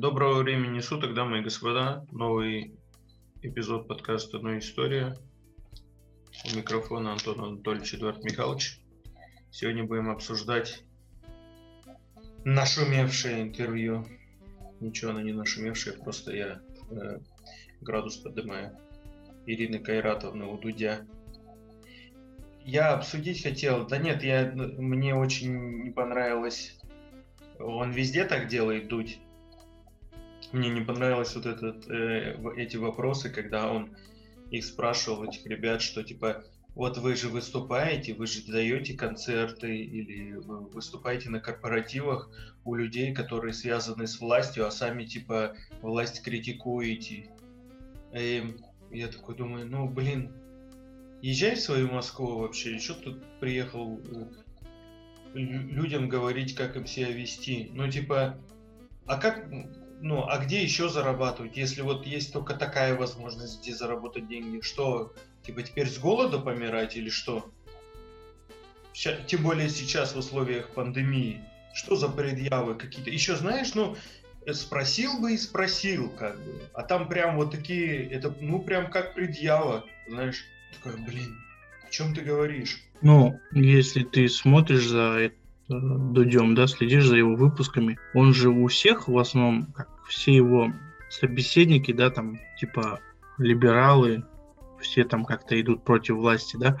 [0.00, 2.06] Доброго времени суток, дамы и господа.
[2.10, 2.74] Новый
[3.42, 5.14] эпизод подкаста «Одна история».
[6.50, 8.80] У микрофона Антон Анатольевич Эдуард Михайлович.
[9.50, 10.84] Сегодня будем обсуждать
[12.46, 14.06] нашумевшее интервью.
[14.80, 17.18] Ничего оно не нашумевшее, просто я э,
[17.82, 18.78] градус поднимаю.
[19.44, 21.06] Ирины Кайратовны у Дудя.
[22.64, 26.80] Я обсудить хотел, да нет, я, мне очень не понравилось.
[27.58, 29.20] Он везде так делает, Дудь
[30.52, 33.96] мне не понравилось вот этот, э, эти вопросы, когда он
[34.50, 40.34] их спрашивал, этих ребят, что типа, вот вы же выступаете, вы же даете концерты или
[40.34, 42.30] вы выступаете на корпоративах
[42.64, 47.28] у людей, которые связаны с властью, а сами типа власть критикуете.
[48.14, 48.56] И
[48.90, 50.32] я такой думаю, ну блин,
[51.22, 54.00] езжай в свою Москву вообще, что тут приехал
[55.34, 57.70] э, людям говорить, как им себя вести.
[57.72, 58.38] Ну типа,
[59.06, 59.48] а как,
[60.00, 64.60] ну, а где еще зарабатывать, если вот есть только такая возможность, где заработать деньги?
[64.62, 65.12] Что,
[65.44, 67.50] типа теперь с голода помирать или что?
[68.92, 71.40] Сейчас, тем более сейчас в условиях пандемии.
[71.72, 73.10] Что за предъявы какие-то?
[73.10, 73.96] Еще знаешь, ну,
[74.52, 76.60] спросил бы и спросил, как бы.
[76.74, 80.44] А там прям вот такие, это, ну, прям как предъява, знаешь.
[80.82, 81.36] Такой, блин,
[81.86, 82.82] о чем ты говоришь?
[83.02, 85.30] Ну, если ты смотришь за
[85.68, 90.72] Дудем, да, следишь за его выпусками, он же у всех в основном, как все его
[91.08, 93.00] собеседники, да, там, типа,
[93.38, 94.24] либералы,
[94.80, 96.80] все там как-то идут против власти, да,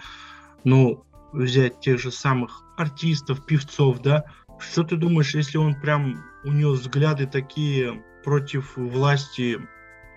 [0.64, 4.24] ну, взять тех же самых артистов, певцов, да,
[4.58, 9.58] что ты думаешь, если он прям, у него взгляды такие против власти,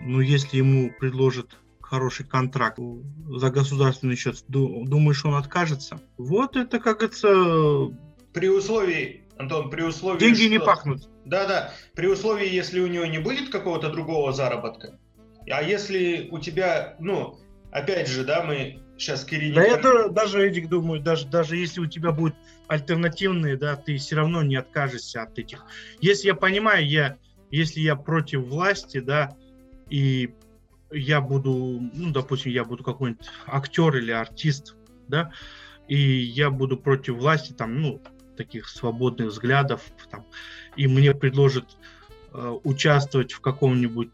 [0.02, 2.80] ну, если ему предложат хороший контракт
[3.28, 6.02] за государственный счет, думаешь, он откажется?
[6.18, 7.94] Вот это, как это
[8.34, 10.20] при условии, Антон, при условии...
[10.20, 10.50] Деньги что...
[10.50, 11.10] не пахнут.
[11.26, 15.00] Да-да, при условии, если у него не будет какого-то другого заработка,
[15.50, 17.40] а если у тебя, ну,
[17.72, 19.56] опять же, да, мы сейчас к Ирине...
[19.56, 22.36] Да я даже, Эдик, думаю, даже, даже если у тебя будут
[22.68, 25.66] альтернативные, да, ты все равно не откажешься от этих.
[26.00, 27.18] Если я понимаю, я,
[27.52, 29.36] если я против власти, да,
[29.90, 30.34] и
[30.92, 34.76] я буду, ну, допустим, я буду какой-нибудь актер или артист,
[35.08, 35.32] да,
[35.88, 38.02] и я буду против власти, там, ну,
[38.36, 40.26] таких свободных взглядов, там,
[40.76, 41.78] и мне предложат
[42.34, 44.10] э, участвовать в каком-нибудь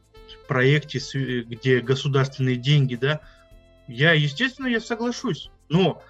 [0.47, 0.99] проекте,
[1.43, 3.21] где государственные деньги, да,
[3.87, 5.49] я, естественно, я соглашусь.
[5.69, 6.03] Но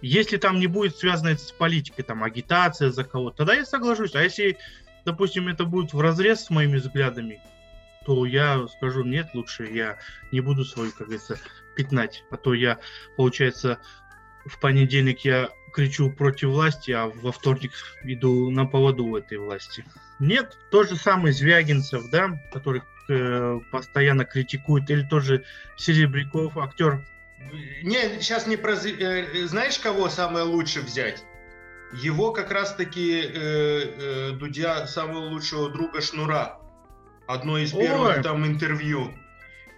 [0.00, 4.14] если там не будет связано с политикой, там, агитация за кого-то, тогда я соглашусь.
[4.14, 4.58] А если,
[5.04, 7.40] допустим, это будет в разрез с моими взглядами,
[8.06, 9.98] то я скажу, нет, лучше я
[10.32, 11.38] не буду свою, как говорится,
[11.76, 12.24] пятнать.
[12.30, 12.78] А то я,
[13.16, 13.78] получается,
[14.46, 17.72] в понедельник я кричу против власти, а во вторник
[18.04, 19.84] иду на поводу этой власти.
[20.18, 25.44] Нет, то же самое Звягинцев, да, который э, постоянно критикует, или тоже
[25.76, 27.04] Серебряков, актер.
[27.82, 28.72] Не, сейчас не про...
[28.72, 31.24] Э, знаешь, кого самое лучше взять?
[31.92, 36.58] Его как раз-таки э, э, Дудя, самого лучшего друга Шнура.
[37.26, 38.22] Одно из первых Ой.
[38.22, 39.14] там интервью.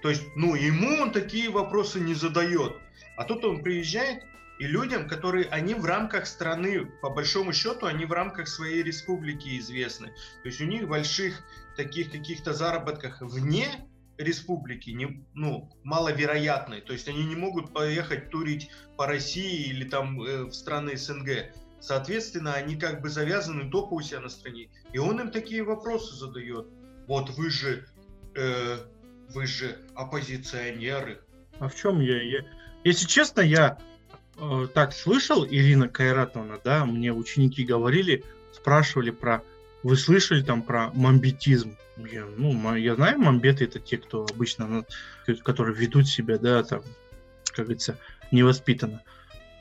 [0.03, 2.77] То есть, ну, ему он такие вопросы не задает.
[3.17, 4.25] А тут он приезжает,
[4.61, 9.59] и людям, которые, они в рамках страны, по большому счету, они в рамках своей республики
[9.59, 10.09] известны.
[10.43, 11.43] То есть у них больших
[11.79, 13.69] таких каких-то заработках вне
[14.19, 16.83] республики не, ну, маловероятны.
[16.83, 21.55] То есть они не могут поехать турить по России или там э, в страны СНГ.
[21.81, 24.69] Соответственно, они как бы завязаны только у себя на стране.
[24.93, 26.67] И он им такие вопросы задает.
[27.09, 27.87] Вот вы же,
[28.37, 28.77] э,
[29.31, 31.23] вы же оппозиционеры.
[31.61, 32.41] А в чем я, я?
[32.85, 33.79] Если честно, я
[34.41, 39.43] Э, так слышал, Ирина Кайратовна, да, мне ученики говорили, спрашивали про,
[39.83, 41.77] вы слышали там про мамбетизм?
[42.11, 44.87] Я, ну, я знаю, мамбеты это те, кто обычно,
[45.45, 46.83] которые ведут себя, да, там,
[47.53, 47.99] как говорится,
[48.31, 49.03] невоспитанно.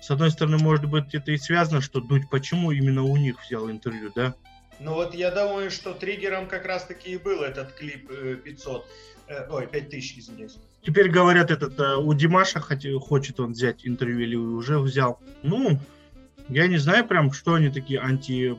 [0.02, 3.70] С одной стороны, может быть, это и связано, что Дудь почему именно у них взял
[3.70, 4.34] интервью, да?
[4.80, 8.10] Ну вот я думаю, что триггером как раз-таки и был этот клип
[8.44, 8.88] 500.
[9.28, 10.58] Э, ой, 5000, извиняюсь.
[10.82, 15.20] Теперь говорят, этот э, у Димаша хочет он взять интервью или уже взял.
[15.44, 15.80] Ну,
[16.48, 18.58] я не знаю прям, что они такие анти...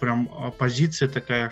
[0.00, 1.50] Прям оппозиция такая.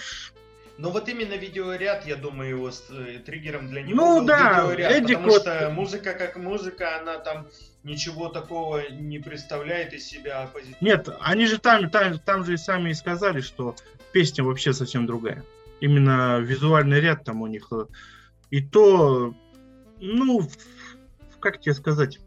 [0.79, 4.62] Но вот именно видеоряд, я думаю, его с, э, триггером для него Ну был да,
[4.62, 7.47] видеоряд, Эдик потому вот- что музыка как музыка, она там
[7.85, 10.79] ничего такого не представляет из себя оппозиционного.
[10.81, 13.76] Нет, они же там, там, там же и сами и сказали, что
[14.12, 15.44] песня вообще совсем другая.
[15.81, 17.69] Именно визуальный ряд там у них.
[17.70, 17.85] э,
[18.50, 19.35] И то,
[20.00, 20.48] ну,
[21.40, 22.19] как тебе сказать,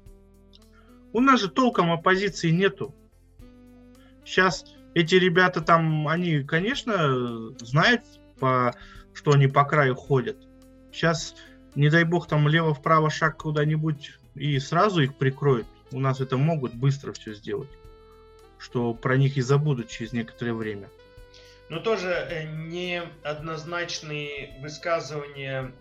[1.13, 2.93] у нас же толком оппозиции нету.
[4.23, 8.01] Сейчас эти ребята там, они, конечно, знают,
[8.39, 8.75] по,
[9.13, 10.37] что они по краю ходят.
[10.91, 11.35] Сейчас,
[11.75, 15.67] не дай бог, там лево-вправо шаг куда-нибудь и сразу их прикроют.
[15.91, 17.69] У нас это могут быстро все сделать
[18.59, 20.89] что про них и забудут через некоторое время.
[21.69, 25.71] Но тоже э, неоднозначные высказывания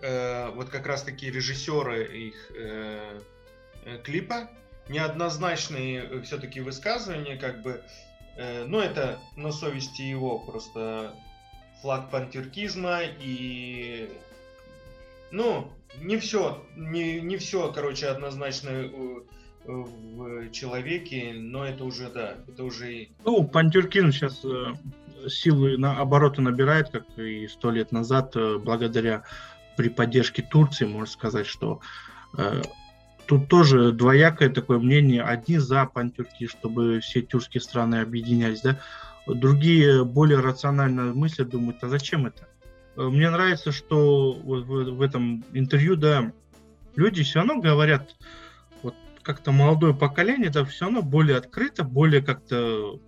[0.00, 3.20] э, вот как раз таки режиссеры их э,
[3.84, 4.48] э, клипа,
[4.88, 7.82] неоднозначные все-таки высказывания, как бы,
[8.36, 11.14] э, ну это на совести его просто
[11.80, 14.10] флаг пантюркизма и
[15.30, 19.20] ну не все не, не все короче однозначно э,
[19.64, 24.74] в человеке но это уже да это уже Ну, Пантюркин сейчас э,
[25.28, 29.24] силы на обороты набирает, как и сто лет назад, э, благодаря
[29.78, 31.80] при поддержке Турции, можно сказать, что
[32.36, 32.62] э,
[33.26, 35.22] тут тоже двоякое такое мнение.
[35.22, 38.80] Одни за Пантюрки, чтобы все тюркские страны объединялись, да?
[39.28, 42.48] Другие более рационально мыслят, думают, а зачем это?
[42.96, 46.32] Э, Мне нравится, что вот в, в этом интервью, да,
[46.96, 48.16] люди все равно говорят,
[49.28, 52.98] как-то молодое поколение, это все равно более открыто, более как-то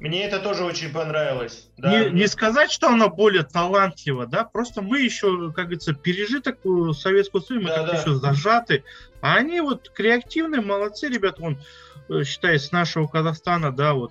[0.00, 1.70] Мне это тоже очень понравилось.
[1.76, 1.90] Да.
[1.92, 6.58] не, не сказать, что она более талантлива, да, просто мы еще, как говорится, пережиток
[6.96, 8.00] Советского Союза, мы Да, как-то да.
[8.00, 8.82] еще зажаты,
[9.20, 11.60] а они вот креативные, молодцы, ребят, вон,
[12.08, 14.10] э, считай, с нашего Казахстана, да, вот,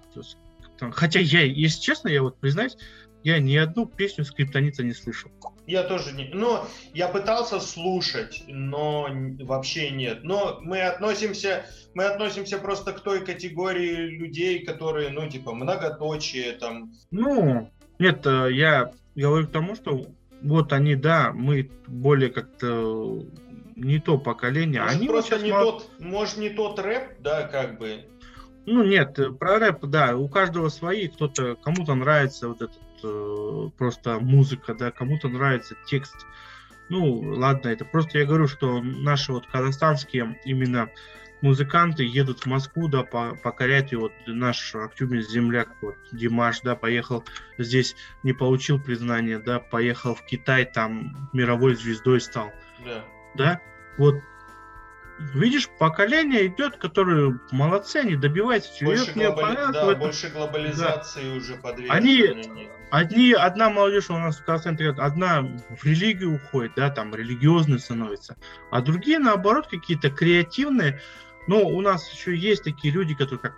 [0.80, 2.78] там, хотя я, если честно, я вот признаюсь,
[3.28, 5.30] я ни одну песню скриптонита не слышал.
[5.66, 6.32] Я тоже не...
[6.34, 6.62] Ну,
[6.94, 9.10] я пытался слушать, но
[9.42, 10.24] вообще нет.
[10.24, 16.94] Но мы относимся, мы относимся просто к той категории людей, которые, ну, типа, многоточие, там,
[17.12, 17.70] Ну,
[18.00, 20.06] нет, я говорю к тому, что
[20.42, 23.26] вот они, да, мы более как-то
[23.76, 27.78] не то поколение, может, они просто не молод- тот, может, не тот рэп, да, как
[27.78, 28.06] бы.
[28.66, 33.70] Ну нет, э, про рэп, да, у каждого свои, кто-то, кому-то нравится вот этот э,
[33.78, 36.16] просто музыка, да, кому-то нравится текст.
[36.90, 40.90] Ну, ладно, это просто я говорю, что наши вот казахстанские именно
[41.42, 46.76] музыканты едут в Москву, да, по- покорять, и вот наш активный земляк, вот Димаш, да,
[46.76, 47.24] поехал
[47.58, 52.52] здесь, не получил признания, да, поехал в Китай, там мировой звездой стал
[52.86, 53.04] Да.
[53.36, 53.62] да,
[53.98, 54.16] вот
[55.34, 58.72] видишь, поколение идет, которые молодцы, они добиваются
[59.16, 60.00] мне глобали- да, в этом.
[60.00, 61.96] больше глобализации уже подвержены.
[61.98, 64.46] Они- Одни, одна молодежь у нас в
[64.86, 68.38] говорят, одна в религию уходит, да, там религиозной становится,
[68.72, 71.02] а другие, наоборот, какие-то креативные.
[71.48, 73.58] Но у нас еще есть такие люди, которые как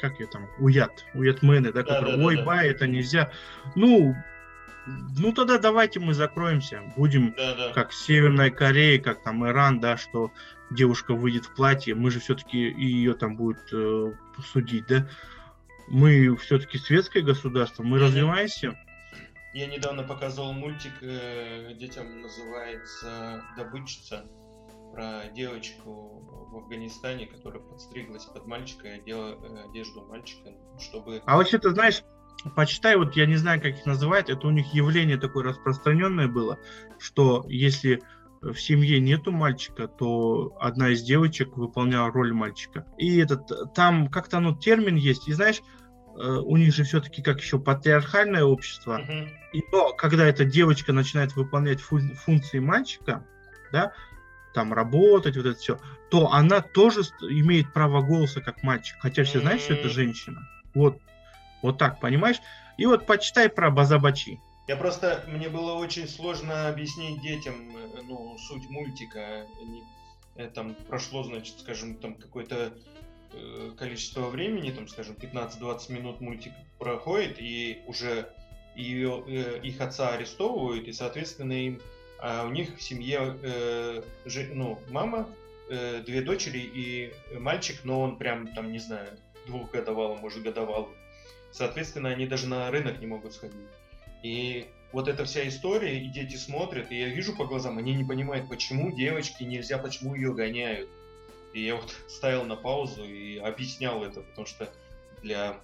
[0.00, 2.44] как я там, уят, уятмены, да, Да, которые, да, да, ой, да.
[2.44, 3.30] бай, это нельзя.
[3.76, 4.16] Ну,
[4.86, 7.72] ну тогда давайте мы закроемся, будем Да, да.
[7.72, 10.32] как Северная Корея, как там Иран, да, что
[10.70, 14.12] девушка выйдет в платье, мы же все-таки ее там будет э,
[14.52, 15.08] судить, да.
[15.88, 18.06] Мы все-таки светское государство, мы Мгм.
[18.06, 18.78] развиваемся.
[19.54, 24.24] Я недавно показывал мультик, э, детям называется «Добытчица»,
[24.92, 31.22] про девочку в Афганистане, которая подстриглась под мальчика и одела э, одежду мальчика, чтобы...
[31.24, 32.02] А вообще, ты знаешь,
[32.54, 36.58] почитай, вот я не знаю, как их называют, это у них явление такое распространенное было,
[36.98, 38.00] что если
[38.42, 42.86] в семье нету мальчика, то одна из девочек выполняла роль мальчика.
[42.98, 45.28] И этот там как-то ну термин есть.
[45.28, 45.62] И знаешь,
[46.18, 48.98] э, у них же все-таки как еще патриархальное общество.
[48.98, 49.28] Мгм.
[49.52, 53.24] И но когда эта девочка начинает выполнять фу- функции мальчика,
[53.70, 53.92] да,
[54.54, 55.78] там работать, вот это все,
[56.10, 58.96] то она тоже имеет право голоса как мальчик.
[59.00, 60.48] Хотя все знают, что это женщина.
[60.74, 60.98] Вот,
[61.62, 62.40] вот так, понимаешь?
[62.76, 64.40] И вот почитай про Базабачи.
[64.68, 69.46] Я просто, мне было очень сложно объяснить детям, э, ну, суть мультика.
[69.60, 69.82] Они,
[70.36, 72.72] э, там прошло, значит, скажем, там какое-то
[73.32, 78.28] э, количество времени, там, скажем, 15-20 минут мультик проходит, и уже
[78.76, 81.80] ее, э, их отца арестовывают, и, соответственно, им,
[82.20, 85.28] а у них в семье, э, же- ну, мама,
[85.70, 90.94] э, две дочери и мальчик, но он прям, там, не знаю, двухгодовалый, может, годовалый.
[91.52, 93.68] Соответственно, они даже на рынок не могут сходить.
[94.22, 98.04] И вот эта вся история, и дети смотрят, и я вижу по глазам, они не
[98.04, 100.88] понимают, почему девочке нельзя, почему ее гоняют.
[101.52, 104.72] И я вот ставил на паузу и объяснял это, потому что
[105.22, 105.60] для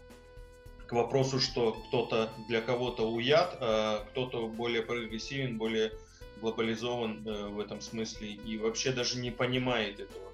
[0.87, 5.93] к вопросу, что кто-то для кого-то уят, а кто-то более прогрессивен, более
[6.41, 10.33] глобализован э, в этом смысле и вообще даже не понимает этого.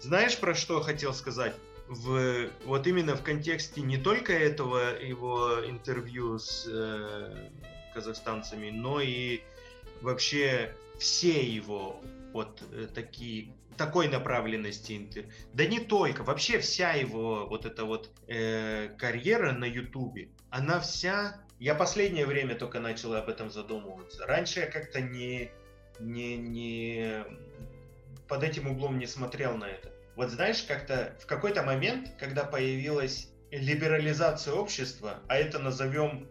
[0.00, 1.54] Знаешь, про что хотел сказать?
[1.88, 7.50] В, вот именно в контексте не только этого его интервью с э,
[7.94, 9.40] казахстанцами, но и
[10.00, 12.00] вообще все его
[12.32, 15.26] вот э, такие такой направленности интер.
[15.52, 21.40] Да не только, вообще вся его вот эта вот э, карьера на Ютубе, она вся.
[21.58, 24.26] Я последнее время только начал об этом задумываться.
[24.26, 25.50] Раньше я как-то не,
[26.00, 27.24] не, не
[28.28, 29.95] под этим углом не смотрел на это.
[30.16, 36.26] Вот знаешь, как-то в какой-то момент, когда появилась либерализация общества, а это назовем,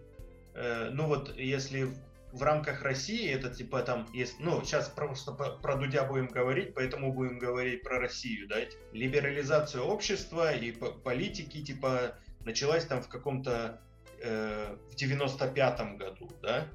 [0.56, 1.90] э, ну вот если
[2.34, 7.14] в рамках России это типа там есть, ну сейчас просто про Дудя будем говорить, поэтому
[7.14, 8.58] будем говорить про Россию, да,
[8.92, 13.80] либерализация общества и политики типа началась там в каком-то
[14.20, 16.68] э, в 95-м году, да,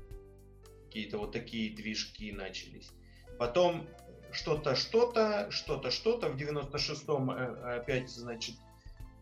[0.86, 2.90] какие-то вот такие движки начались.
[3.36, 3.88] Потом
[4.32, 6.28] что-то, что-то, что-то, что-то.
[6.28, 8.56] В 96-м э, опять, значит,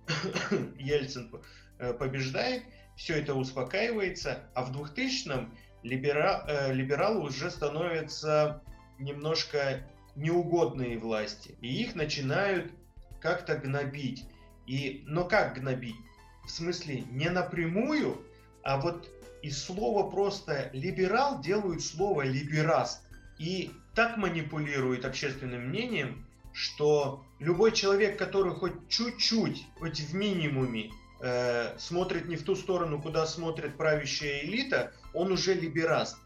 [0.79, 1.31] Ельцин
[1.79, 2.63] э, побеждает,
[2.97, 8.63] все это успокаивается, а в 2000-м либера, э, либералы уже становятся
[8.99, 9.87] немножко
[10.17, 12.73] неугодные власти, и их начинают
[13.21, 14.25] как-то гнобить.
[14.67, 15.97] И, но как гнобить?
[16.45, 18.21] В смысле, не напрямую,
[18.63, 19.09] а вот
[19.43, 23.03] из слова просто либерал делают слово либераст.
[23.39, 30.91] И так манипулирует общественным мнением, что любой человек, который хоть чуть-чуть, хоть в минимуме
[31.21, 36.19] э, смотрит не в ту сторону, куда смотрит правящая элита, он уже либераст.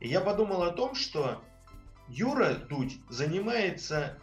[0.00, 1.42] И я подумал о том, что
[2.08, 4.18] Юра Дудь занимается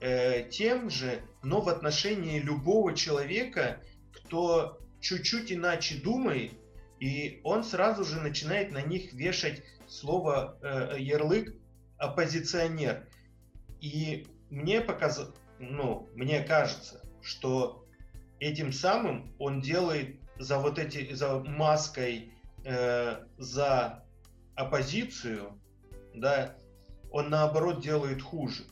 [0.00, 3.80] э, тем же, но в отношении любого человека,
[4.12, 6.52] кто чуть-чуть иначе думает,
[7.00, 11.54] и он сразу же начинает на них вешать слово э, ярлык
[11.98, 13.06] оппозиционер.
[13.80, 17.86] И мне показалось, ну, мне кажется, что
[18.40, 22.32] этим самым он делает за вот эти, за маской,
[22.64, 24.04] э, за
[24.54, 25.60] оппозицию,
[26.14, 26.56] да,
[27.10, 28.64] он наоборот делает хуже.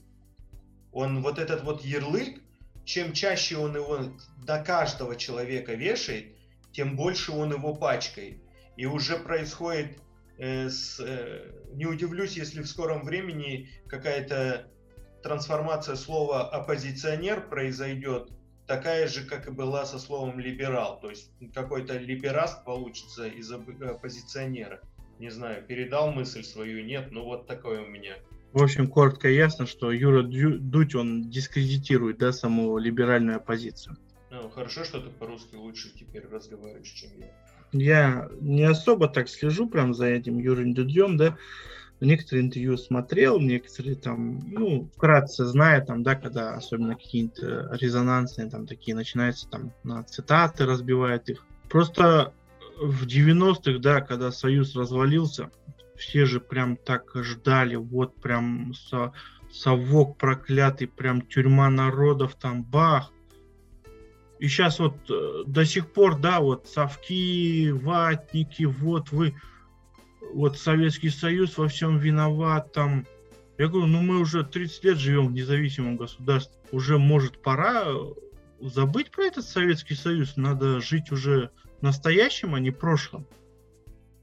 [0.92, 2.40] Он вот этот вот ярлык,
[2.84, 4.12] чем чаще он его
[4.46, 6.36] на каждого человека вешает,
[6.72, 8.42] тем больше он его пачкает.
[8.76, 9.98] И уже происходит,
[10.42, 14.66] с, э, не удивлюсь, если в скором времени какая-то
[15.22, 18.30] трансформация слова оппозиционер произойдет
[18.66, 20.98] такая же, как и была со словом либерал.
[21.00, 24.80] То есть какой-то либераст получится из оппозиционера.
[25.20, 28.16] Не знаю, передал мысль свою, нет, но вот такое у меня.
[28.52, 33.96] В общем, коротко и ясно, что Юра Дудь, он дискредитирует, да, саму либеральную оппозицию.
[34.30, 37.30] Ну, хорошо, что ты по-русски лучше теперь разговариваешь, чем я.
[37.72, 41.36] Я не особо так слежу прям за этим Юрой Дудьем, да,
[42.00, 48.66] некоторые интервью смотрел, некоторые там, ну, вкратце зная, там, да, когда особенно какие-то резонансные там
[48.66, 51.46] такие начинаются, там, на цитаты разбивают их.
[51.68, 52.32] Просто
[52.80, 55.50] в 90-х, да, когда Союз развалился,
[55.96, 59.12] все же прям так ждали, вот прям со,
[59.52, 63.12] совок проклятый, прям тюрьма народов, там, бах.
[64.42, 69.36] И сейчас вот э, до сих пор, да, вот совки, ватники, вот вы
[70.34, 73.06] вот Советский Союз во всем виноват, там,
[73.56, 77.86] я говорю, ну мы уже 30 лет живем в независимом государстве, уже может пора
[78.60, 83.28] забыть про этот Советский Союз, надо жить уже настоящим, а не прошлым.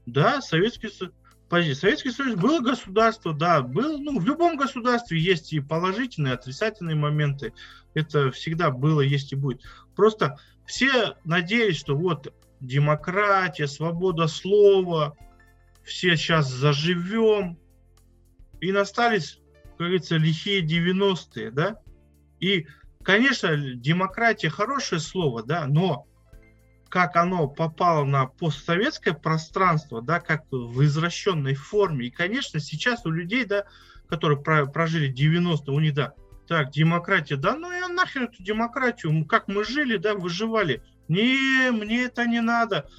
[0.04, 1.14] Да, Советский Союз,
[1.50, 6.94] Советский Союз было государство, да, был, ну, в любом государстве есть и положительные, и отрицательные
[6.94, 7.52] моменты.
[7.94, 9.62] Это всегда было, есть и будет.
[9.96, 15.16] Просто все надеялись, что вот демократия, свобода слова,
[15.82, 17.58] все сейчас заживем.
[18.60, 19.40] И настались,
[19.70, 21.80] как говорится, лихие 90-е, да?
[22.38, 22.66] И,
[23.02, 26.06] конечно, демократия хорошее слово, да, но
[26.90, 32.08] как оно попало на постсоветское пространство, да, как в извращенной форме.
[32.08, 33.64] И, конечно, сейчас у людей, да,
[34.08, 36.14] которые прожили 90-е, у них, да,
[36.48, 40.82] так, демократия, да, ну я нахер эту демократию, как мы жили, да, выживали.
[41.06, 42.90] Не, мне это не надо.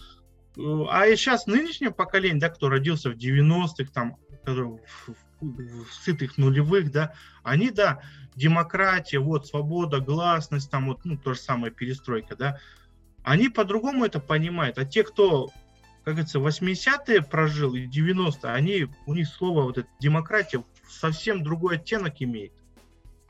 [0.58, 6.92] А сейчас нынешнее поколение, да, кто родился в 90-х, там, в, в, в сытых нулевых,
[6.94, 8.02] да, они, да,
[8.38, 12.60] демократия, вот, свобода, гласность, там, вот, ну, то же самое, перестройка, да,
[13.24, 14.78] они по-другому это понимают.
[14.78, 15.48] А те, кто,
[16.04, 21.76] как говорится, 80-е прожил и 90-е, они, у них слово вот это демократия совсем другой
[21.76, 22.54] оттенок имеет.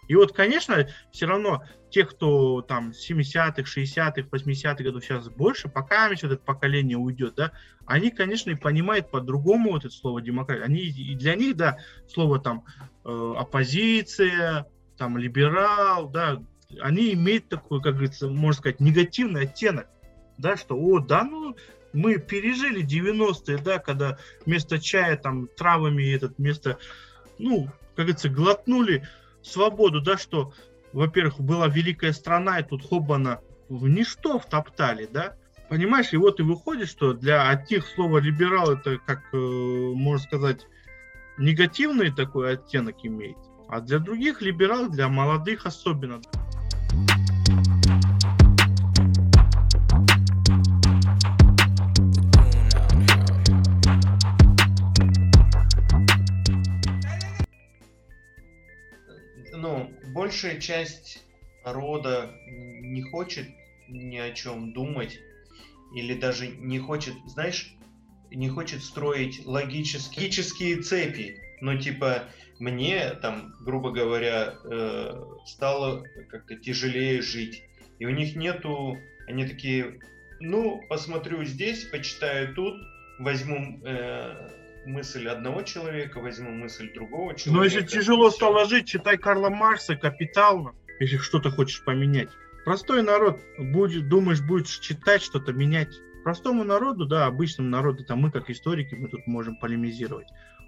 [0.07, 6.10] И вот, конечно, все равно те, кто там 70-х, 60-х, 80-х годов сейчас больше, пока
[6.10, 7.51] вот это поколение уйдет, да,
[7.86, 10.63] они, конечно, и понимают по-другому вот это слово демократия.
[10.63, 12.65] Они, и для них, да, слово там
[13.05, 14.67] э, оппозиция,
[14.98, 16.41] там либерал, да,
[16.79, 19.87] они имеют такой, как говорится, можно сказать, негативный оттенок,
[20.37, 21.55] да, что, о, да, ну,
[21.93, 26.77] мы пережили 90-е, да, когда вместо чая там травами этот вместо,
[27.37, 29.07] ну, как говорится, глотнули
[29.41, 30.53] свободу, да, что,
[30.93, 35.35] во-первых, была великая страна, и тут хобана в ничто втоптали, да,
[35.69, 40.67] понимаешь, и вот и выходит, что для одних слова либерал это, как, э, можно сказать,
[41.37, 43.37] негативный такой оттенок имеет,
[43.69, 46.21] а для других либерал, для молодых особенно.
[60.31, 61.25] Большая часть
[61.65, 63.47] народа не хочет
[63.89, 65.19] ни о чем думать
[65.93, 67.75] или даже не хочет, знаешь,
[68.29, 71.38] не хочет строить логические, логические цепи.
[71.59, 77.65] Ну, типа, мне там, грубо говоря, э, стало как-то тяжелее жить.
[78.00, 78.97] И у них нету,
[79.27, 80.00] они такие,
[80.39, 82.81] ну, посмотрю здесь, почитаю тут,
[83.19, 84.50] возьму э,
[84.85, 87.51] мысль одного человека, возьму мысль другого человека.
[87.51, 92.29] Но если тяжело стало жить, читай Карла Маркса «Капитал», если что-то хочешь поменять.
[92.63, 96.00] Простой народ, будет, думаешь, будешь читать, что-то менять.
[96.23, 100.27] Простому народу, да, обычному народу, там мы как историки, мы тут можем полемизировать.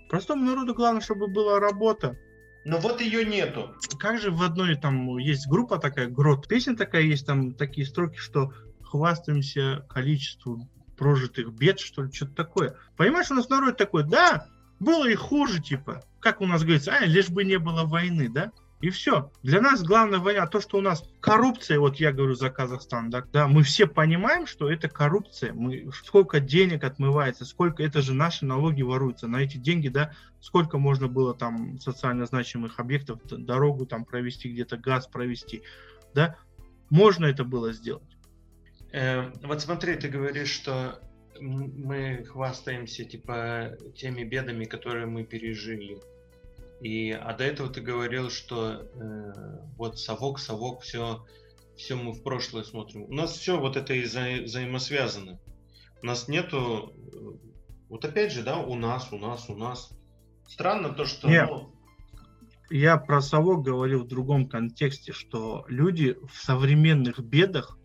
[0.09, 2.17] Простому народу главное, чтобы была работа.
[2.65, 3.75] Но вот ее нету.
[3.99, 8.17] Как же в одной там есть группа такая, Грот, песня такая есть, там такие строки,
[8.17, 10.69] что хвастаемся количеством
[11.03, 12.77] прожитых бед, что ли, что-то такое.
[12.95, 14.47] Понимаешь, у нас народ такой, да,
[14.79, 16.01] было и хуже, типа.
[16.21, 18.53] Как у нас говорится, а, лишь бы не было войны, да?
[18.79, 19.31] И все.
[19.43, 23.25] Для нас главная война, то, что у нас коррупция, вот я говорю за Казахстан, да,
[23.33, 25.53] да, мы все понимаем, что это коррупция.
[25.53, 29.27] Мы, сколько денег отмывается, сколько, это же наши налоги воруются.
[29.27, 34.77] На эти деньги, да, сколько можно было там социально значимых объектов, дорогу там провести, где-то
[34.77, 35.63] газ провести,
[36.13, 36.37] да,
[36.89, 38.12] можно это было сделать.
[38.93, 40.99] Э, вот смотри, ты говоришь, что
[41.39, 45.97] мы хвастаемся типа теми бедами, которые мы пережили.
[46.79, 49.33] И а до этого ты говорил, что э,
[49.77, 51.25] вот совок, совок, все,
[51.75, 53.03] все мы в прошлое смотрим.
[53.03, 55.39] У нас все вот это и вза- взаимосвязано.
[56.01, 57.47] У нас нету, э,
[57.89, 59.91] вот опять же, да, у нас, у нас, у нас.
[60.47, 61.29] Странно то, что.
[61.29, 61.47] Нет.
[61.49, 61.73] Ну,
[62.69, 67.79] я про совок говорил в другом контексте, что люди в современных бедах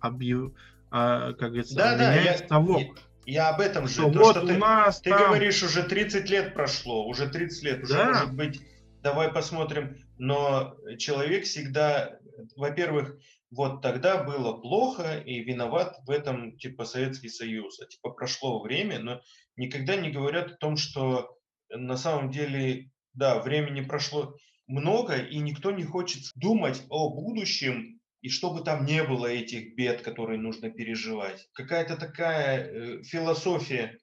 [0.00, 0.52] объяв...
[0.90, 2.78] а, как говорится, да, да, я, того.
[2.78, 2.86] Я,
[3.26, 3.94] я об этом же.
[3.94, 5.28] Что то, вот что у ты, нас ты там...
[5.28, 8.06] говоришь, уже 30 лет прошло, уже 30 лет, уже да.
[8.06, 8.60] может быть,
[9.02, 9.96] давай посмотрим.
[10.18, 12.18] Но человек всегда,
[12.56, 13.16] во-первых,
[13.50, 17.80] вот тогда было плохо, и виноват в этом, типа, Советский Союз.
[17.80, 19.20] А типа прошло время, но
[19.56, 21.38] никогда не говорят о том, что
[21.70, 24.34] на самом деле, да, времени прошло
[24.66, 30.02] много, и никто не хочет думать о будущем и чтобы там не было этих бед,
[30.02, 31.48] которые нужно переживать.
[31.52, 33.98] Какая-то такая э, философия.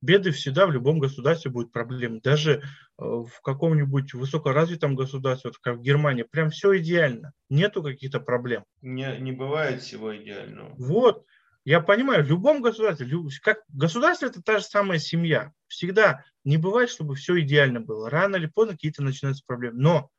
[0.00, 2.20] Беды всегда в любом государстве будут проблемы.
[2.22, 2.60] Даже э,
[2.98, 7.32] в каком-нибудь высокоразвитом государстве, вот как в Германии, прям все идеально.
[7.48, 8.64] Нету каких-то проблем.
[8.80, 10.74] Не, не бывает всего идеального.
[10.76, 11.24] Вот.
[11.64, 13.06] Я понимаю, в любом государстве,
[13.42, 15.52] как государство это та же самая семья.
[15.66, 18.08] Всегда не бывает, чтобы все идеально было.
[18.08, 19.78] Рано или поздно какие-то начинаются проблемы.
[19.78, 20.10] Но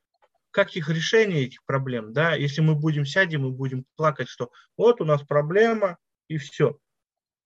[0.60, 5.00] как их решение этих проблем, да, если мы будем сядем и будем плакать, что вот
[5.00, 6.78] у нас проблема и все,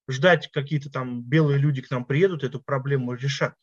[0.09, 3.53] ждать какие-то там белые люди к нам приедут, эту проблему решат.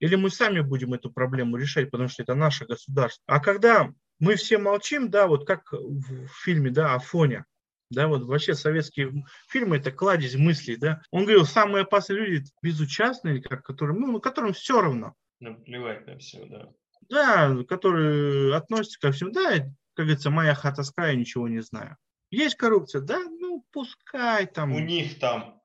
[0.00, 3.22] Или мы сами будем эту проблему решать, потому что это наше государство.
[3.28, 7.44] А когда мы все молчим, да, вот как в фильме, да, Афоня,
[7.90, 11.02] да, вот вообще советские фильмы это кладезь мыслей, да.
[11.12, 15.14] Он говорил, самые опасные люди безучастные, как, которым, ну, которым все равно.
[15.38, 16.68] Ну, плевать на все, да.
[17.08, 19.30] Да, которые относятся ко всему.
[19.30, 19.58] Да,
[19.94, 21.96] как говорится, моя хата с края, ничего не знаю.
[22.30, 24.72] Есть коррупция, да, ну пускай там.
[24.72, 25.60] У них там.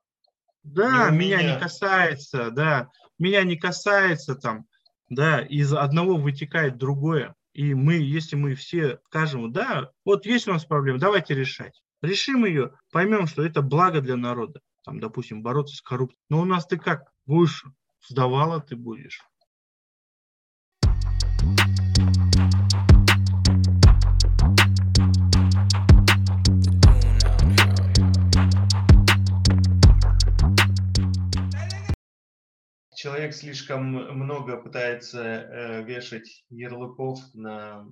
[0.62, 4.66] Да, не меня, меня не касается, да, меня не касается там,
[5.10, 7.34] да, из одного вытекает другое.
[7.52, 11.82] И мы, если мы все скажем, да, вот есть у нас проблема, давайте решать.
[12.00, 14.60] Решим ее, поймем, что это благо для народа.
[14.84, 16.18] Там, допустим, бороться с коррупцией.
[16.28, 17.10] Но у нас ты как?
[17.26, 17.64] Будешь
[18.08, 19.22] сдавала ты будешь.
[33.04, 37.84] Человек слишком много пытается э, вешать ярлыков на,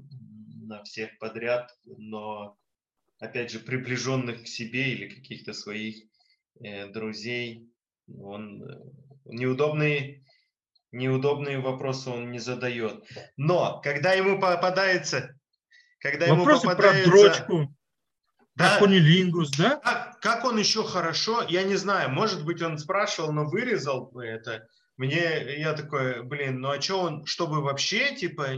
[0.62, 2.56] на всех подряд, но,
[3.20, 6.02] опять же, приближенных к себе или каких-то своих
[6.64, 7.68] э, друзей,
[8.08, 8.80] он э,
[9.26, 10.24] неудобные,
[10.92, 13.04] неудобные вопросы он не задает.
[13.36, 15.38] Но когда ему попадается...
[15.98, 17.76] Когда Вопросы ему попадается, про дрочку,
[18.54, 18.70] Да.
[18.70, 19.76] про кунилингус, да?
[19.76, 24.24] Как, как он еще хорошо, я не знаю, может быть, он спрашивал, но вырезал бы
[24.24, 24.66] это.
[24.96, 28.48] Мне, я такой, блин, ну а что он, чтобы вообще, типа,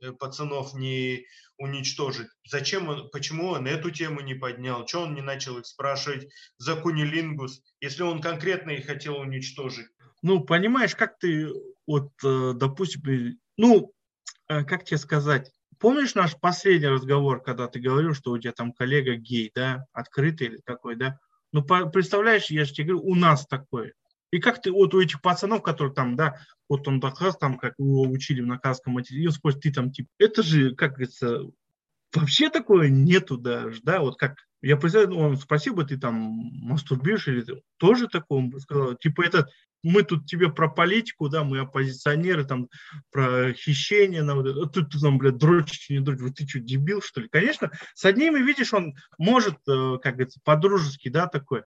[0.00, 1.26] э, пацанов не
[1.58, 6.28] уничтожить, зачем он, почему он эту тему не поднял, что он не начал их спрашивать
[6.58, 9.86] за кунилингус, если он конкретно их хотел уничтожить.
[10.22, 11.48] Ну, понимаешь, как ты,
[11.86, 13.92] вот, э, допустим, э, ну,
[14.46, 19.16] как тебе сказать, помнишь наш последний разговор, когда ты говорил, что у тебя там коллега
[19.16, 21.18] гей, да, открытый или такой, да?
[21.52, 23.94] Ну, представляешь, я же тебе говорю, у нас такое.
[24.34, 27.74] И как ты, вот у этих пацанов, которые там, да, вот он доказ, там, как
[27.78, 31.42] его учили в наказском материале, сколько ты там, типа, это же, как говорится,
[32.12, 37.28] вообще такое нету даже, да, вот как, я представляю, он спросил бы, ты там мастурбируешь
[37.28, 39.48] или ты тоже такое, он бы сказал, типа, это
[39.84, 42.68] мы тут тебе про политику, да, мы оппозиционеры, там,
[43.12, 44.46] про хищение, на вот.
[44.48, 47.28] А тут ты там, блядь, дрочишь, не дрочишь, Вот ты что, дебил, что ли?
[47.28, 51.62] Конечно, с одними, видишь, он может, э, как говорится, по-дружески, да, такой,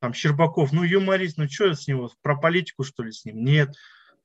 [0.00, 3.44] там, Щербаков, ну, юморист, ну, что с него, про политику, что ли, с ним?
[3.44, 3.74] Нет.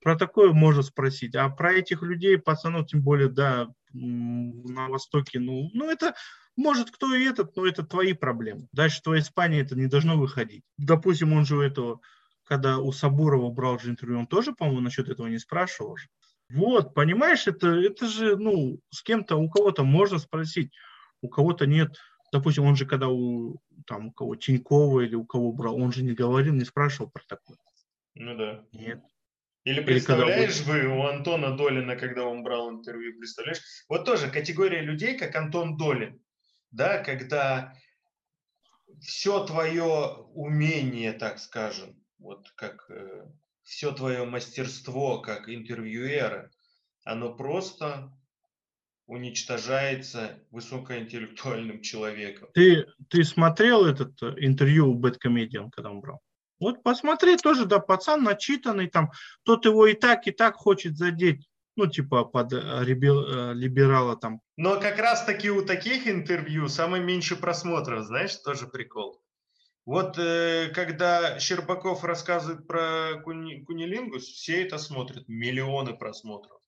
[0.02, 1.36] Про такое можно спросить.
[1.36, 6.16] А про этих людей, пацанов, тем более, да, на Востоке, ну, ну, это,
[6.56, 8.68] может, кто и этот, но это твои проблемы.
[8.72, 10.64] Дальше твоя Испания это не должно выходить.
[10.78, 12.02] Допустим, он же у этого
[12.46, 15.98] когда у Сабурова брал же интервью, он тоже, по-моему, насчет этого не спрашивал.
[16.50, 20.72] Вот, понимаешь, это, это же, ну, с кем-то, у кого-то можно спросить,
[21.22, 21.98] у кого-то нет.
[22.32, 26.04] Допустим, он же когда у, там, у кого Тинькова или у кого брал, он же
[26.04, 27.58] не говорил, не спрашивал про такое.
[28.16, 28.66] Ну да.
[28.72, 29.02] Нет.
[29.64, 33.62] Или Или представляешь вы у Антона Долина, когда он брал интервью, представляешь?
[33.88, 36.22] Вот тоже категория людей, как Антон Долин,
[36.72, 37.74] да, когда
[39.02, 43.26] все твое умение, так скажем, вот как э,
[43.64, 46.52] все твое мастерство как интервьюера,
[47.06, 48.12] оно просто
[49.06, 52.50] уничтожается высокоинтеллектуальным человеком.
[52.54, 56.22] Ты, ты смотрел этот э, интервью у Бэткомедиан, когда он брал?
[56.60, 59.12] Вот посмотри тоже, да, пацан начитанный, там,
[59.44, 64.16] тот его и так, и так хочет задеть, ну, типа, под э, ребе- э, либерала
[64.16, 64.40] там.
[64.56, 69.22] Но как раз таки у таких интервью самое меньше просмотров, знаешь, тоже прикол.
[69.86, 76.63] Вот э, когда Щербаков рассказывает про куни, кунилингус, все это смотрят, миллионы просмотров.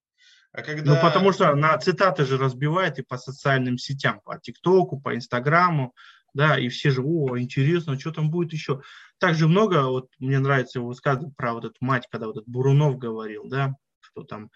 [0.55, 0.93] А когда...
[0.95, 5.93] Ну, потому что на цитаты же разбивает и по социальным сетям, по ТикТоку, по Инстаграму,
[6.33, 8.81] да, и все же, о, интересно, что там будет еще.
[9.19, 12.97] Также много, вот мне нравится его высказывание про вот эту мать, когда вот этот Бурунов
[12.97, 14.49] говорил, да, что там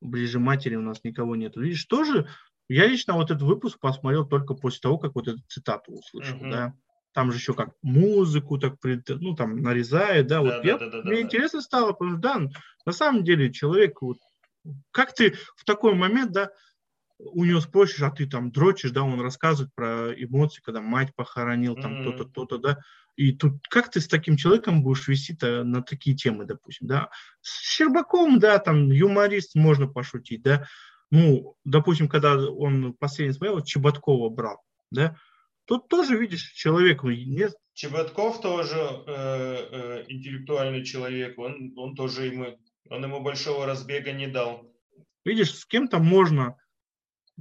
[0.00, 1.56] ближе матери у нас никого нет.
[1.56, 2.28] Видишь, тоже
[2.68, 6.50] я лично вот этот выпуск посмотрел только после того, как вот эту цитату услышал, Мгм.
[6.50, 6.74] да.
[7.12, 11.08] Там же еще как музыку так, ну, там нарезает, да, вот я, Да-да-да-да-да.
[11.08, 12.40] мне интересно стало, потому что, да,
[12.84, 14.18] на самом деле человек, вот,
[14.90, 16.50] как ты в такой момент, да,
[17.18, 21.74] у него спросишь, а ты там дрочишь, да, он рассказывает про эмоции, когда мать похоронил,
[21.74, 22.78] там то-то, то-то, да,
[23.16, 27.60] и тут как ты с таким человеком будешь вести-то на такие темы, допустим, да, с
[27.62, 30.66] Щербаком, да, там юморист, можно пошутить, да,
[31.10, 35.16] ну, допустим, когда он последний смотрел, Чеботкова брал, да,
[35.64, 42.24] тут тоже, видишь, человек, ну, нет, Чеботков тоже э, э, интеллектуальный человек, он, он тоже
[42.24, 42.58] ему,
[42.90, 44.62] он ему большого разбега не дал.
[45.24, 46.56] видишь, с кем-то можно,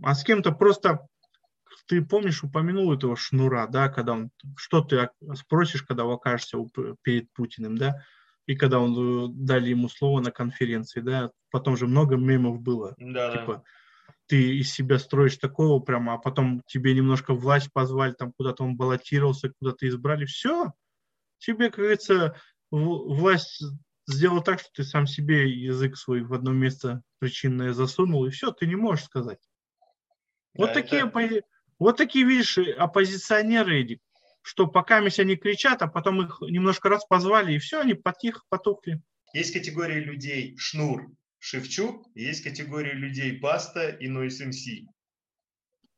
[0.02, 1.08] а с кем-то просто,
[1.88, 6.58] ты помнишь, упомянул этого Шнура, да, когда он, что ты спросишь, когда окажешься
[7.04, 8.04] перед Путиным, да,
[8.48, 12.96] и когда он э, дали ему слово на конференции, да, потом же много мемов было,
[12.98, 13.38] Да, да.
[13.38, 13.64] типа,
[14.28, 18.76] ты из себя строишь такого прямо, а потом тебе немножко власть позвали, там куда-то он
[18.76, 20.74] баллотировался, куда-то избрали, все,
[21.38, 22.36] тебе, как говорится,
[22.72, 23.64] власть
[24.08, 28.52] сделала так, что ты сам себе язык свой в одно место причинное засунул, и все,
[28.52, 29.40] ты не можешь сказать.
[30.56, 31.42] Вот Да, такие, это-
[31.80, 34.02] вот такие, видишь, оппозиционеры, Эдик,
[34.42, 39.02] что пока они кричат, а потом их немножко раз позвали, и все, они потихо потухли.
[39.34, 44.66] Есть категория людей Шнур, Шевчук, есть категория людей Баста и Нойс МС.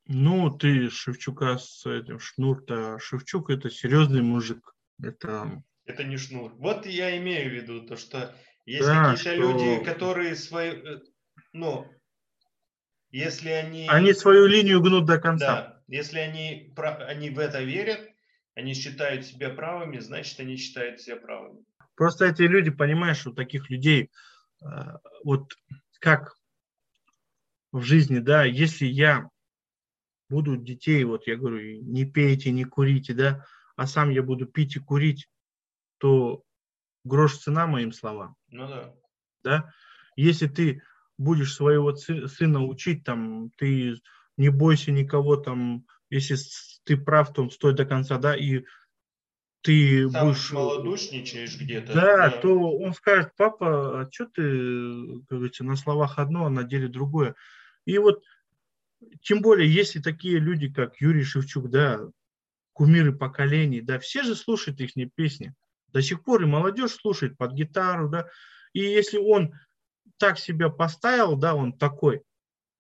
[0.08, 4.74] Ну, ты Шевчука с этим Шнур-то, Шевчук это серьезный мужик.
[5.04, 6.54] Это Это не Шнур.
[6.58, 11.00] Вот я имею в виду то, что есть Да, какие-то что- люди, которые свои, э,
[11.54, 11.90] ну,
[13.10, 15.48] если они, они свою линию гнут до конца.
[15.48, 18.02] да, если они, они в это верят,
[18.54, 21.64] они считают себя правыми, значит, они считают себя правыми.
[21.96, 24.12] Просто эти люди, понимаешь, у таких людей,
[24.62, 24.66] э,
[25.24, 25.54] вот
[26.00, 26.36] как
[27.72, 29.30] в жизни, да, если я
[30.30, 33.46] буду детей, вот я говорю, не пейте, не курите, да,
[33.78, 35.30] а сам я буду пить и курить,
[35.98, 36.44] то
[37.04, 38.36] грош цена моим словам.
[38.50, 38.94] Ну да.
[39.44, 39.74] Да?
[40.16, 40.82] Если ты
[41.18, 43.96] будешь своего сына учить, там, ты
[44.36, 46.38] не бойся никого, там, если
[46.84, 48.64] ты прав, то стой до конца, да, и
[49.62, 50.52] ты Сам будешь...
[50.52, 51.94] малодушничаешь где-то.
[51.94, 56.50] Да, да, то он скажет, папа, а что ты, как говорится, на словах одно, а
[56.50, 57.36] на деле другое.
[57.86, 58.24] И вот,
[59.22, 62.00] тем более, если такие люди, как Юрий Шевчук, да,
[62.74, 65.54] кумиры поколений, да, все же слушают их песни.
[65.98, 68.28] До сих пор и молодежь слушает под гитару, да.
[68.72, 69.56] И если он
[70.18, 72.22] так себя поставил, да, он такой,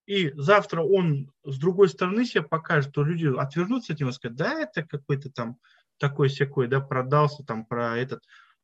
[0.05, 4.37] и завтра он с другой стороны себя покажет, то люди отвернутся от него и скажут,
[4.37, 5.57] да, это какой-то там
[5.97, 8.23] такой секой, да, продался там про этот.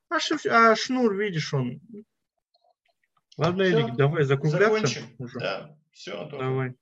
[0.10, 1.82] А, шиф, а шнур, видишь, он...
[3.36, 4.68] Ладно, все, Эдик, давай закругляться.
[4.68, 5.16] Закончим.
[5.18, 5.40] Уже.
[5.40, 6.76] Да, все, Давай.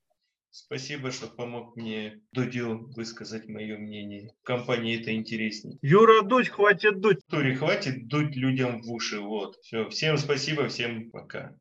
[0.53, 4.33] Спасибо, что помог мне Дудю высказать мое мнение.
[4.41, 5.79] В компании это интереснее.
[5.81, 7.25] Юра, дуть, хватит дуть.
[7.27, 9.21] Тури, хватит дуть людям в уши.
[9.21, 9.55] Вот.
[9.61, 9.89] Все.
[9.89, 11.55] Всем спасибо, всем пока.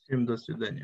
[0.00, 0.82] Всем до свидания.